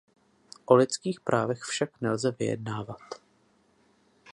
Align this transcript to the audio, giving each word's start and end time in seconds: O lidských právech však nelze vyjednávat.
O 0.65 0.75
lidských 0.75 1.19
právech 1.19 1.61
však 1.63 2.01
nelze 2.01 2.31
vyjednávat. 2.39 2.99